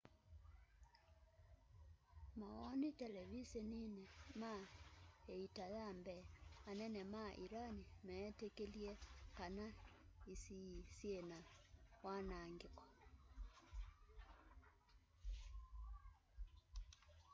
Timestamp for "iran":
7.45-7.75